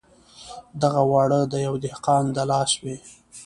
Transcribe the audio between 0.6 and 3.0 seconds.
دغه واړه د یوه دهقان د لاس وې.